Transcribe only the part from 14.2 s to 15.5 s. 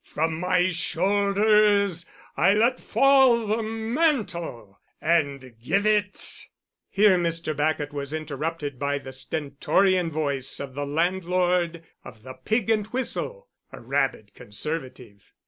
Conservative).